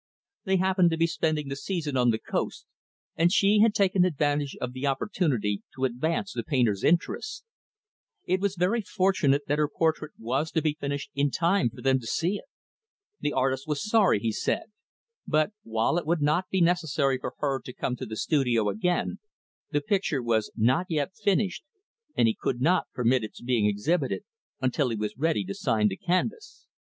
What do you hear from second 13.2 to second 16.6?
artist was sorry, he said, but, while it would not